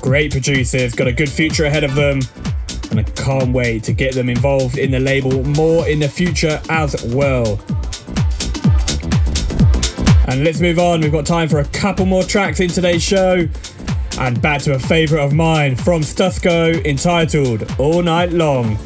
[0.01, 2.21] Great producers, got a good future ahead of them
[2.93, 6.61] and I can't wait to get them involved in the label more in the future
[6.69, 7.59] as well.
[10.29, 13.49] And let's move on, we've got time for a couple more tracks in today's show.
[14.19, 18.79] And back to a favourite of mine from Stusco entitled All Night Long.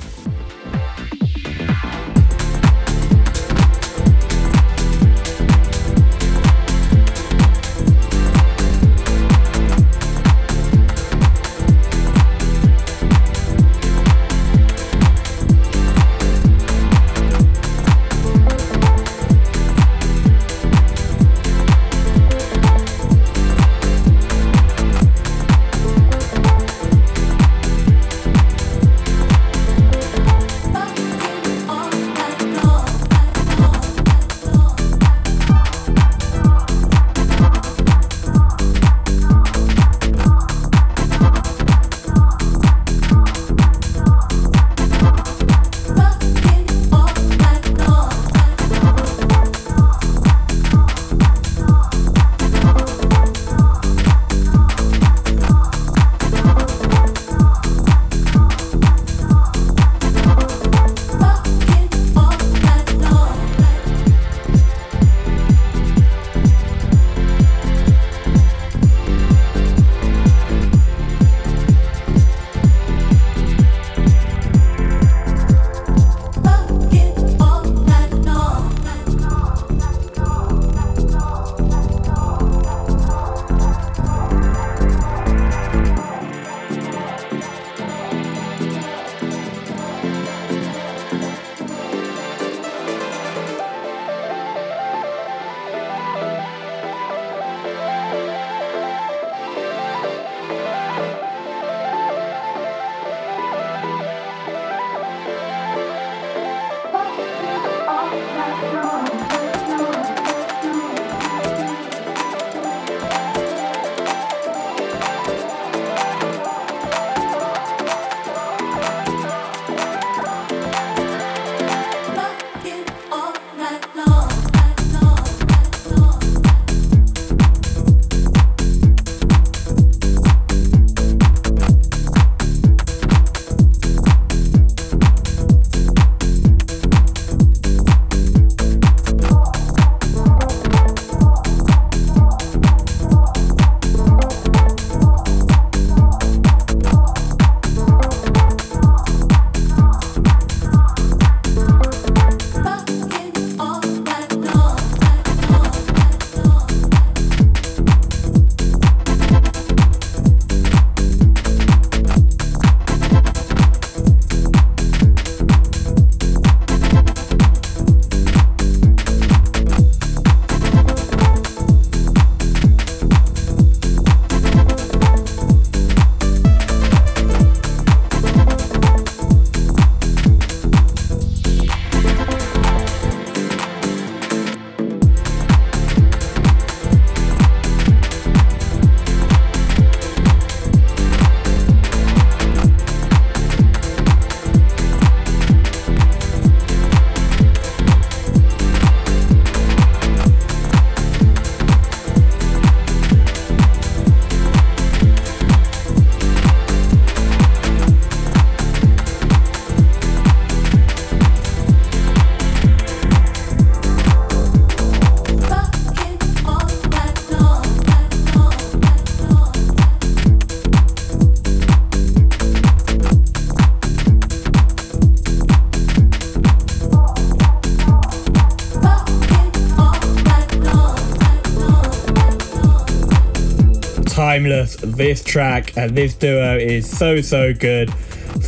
[234.46, 234.76] Timeless.
[234.76, 237.92] This track and this duo is so, so good.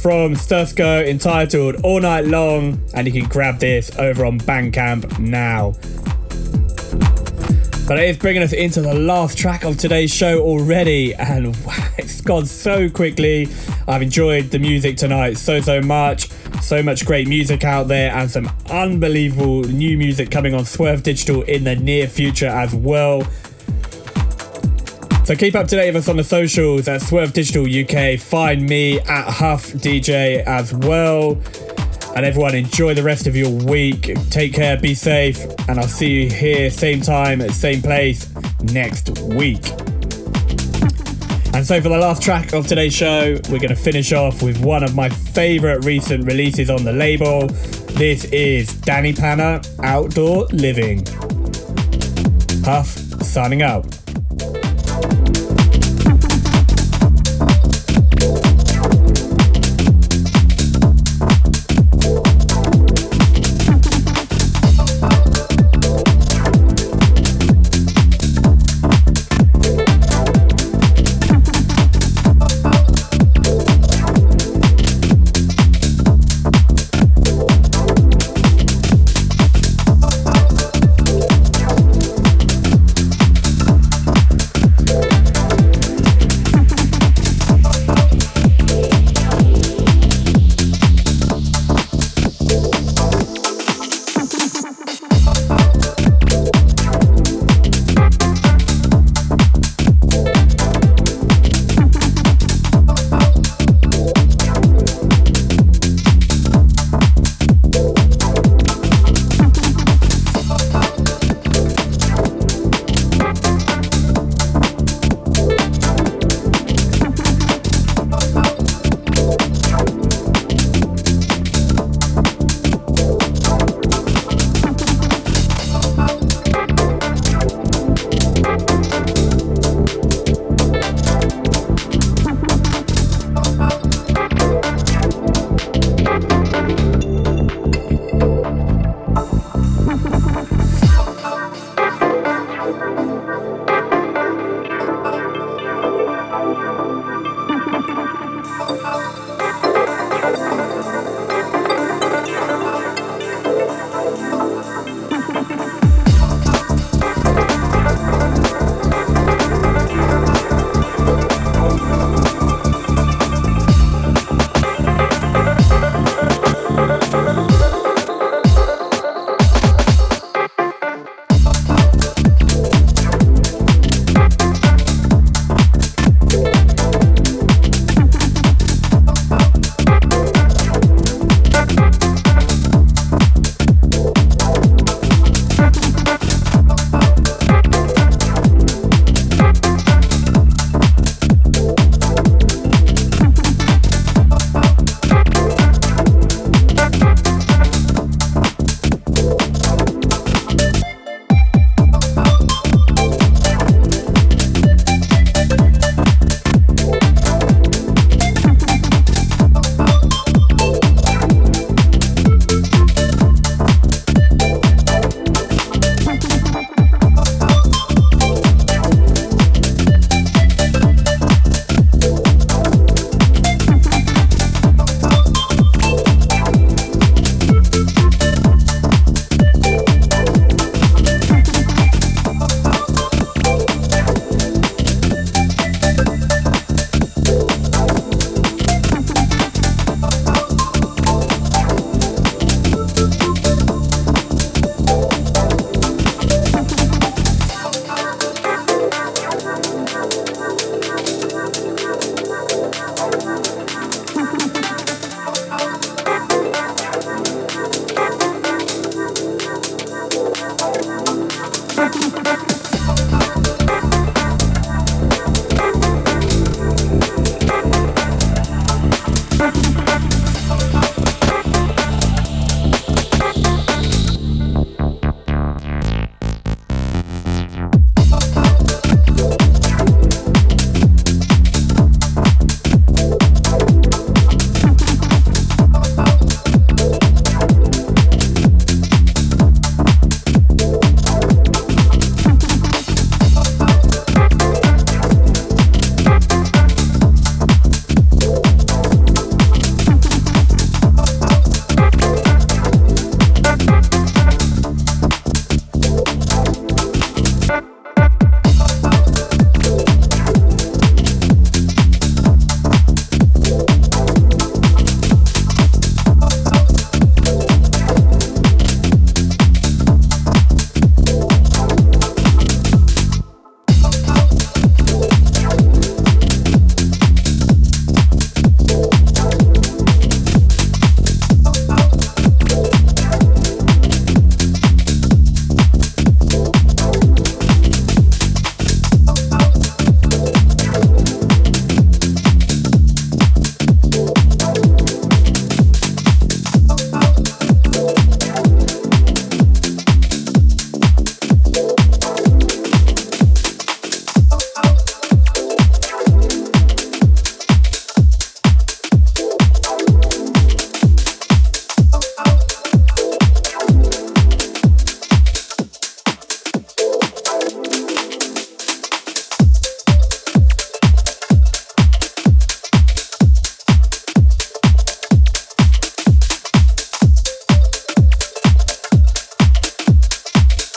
[0.03, 5.73] From Stusko entitled All Night Long, and you can grab this over on Bandcamp now.
[7.89, 11.57] But it is bringing us into the last track of today's show already, and
[11.99, 13.49] it's gone so quickly.
[13.89, 16.29] I've enjoyed the music tonight so, so much.
[16.61, 21.43] So much great music out there, and some unbelievable new music coming on Swerve Digital
[21.43, 23.23] in the near future as well.
[25.29, 28.19] So keep up to date with us on the socials at Swerve Digital UK.
[28.19, 31.33] Find me at Huff DJ as well.
[32.17, 34.17] And everyone, enjoy the rest of your week.
[34.31, 38.33] Take care, be safe, and I'll see you here, same time, same place,
[38.73, 39.69] next week.
[41.53, 44.65] And so, for the last track of today's show, we're going to finish off with
[44.65, 47.49] one of my favourite recent releases on the label.
[47.99, 51.05] This is Danny Panna Outdoor Living.
[52.65, 52.89] Huff,
[53.23, 53.98] signing out.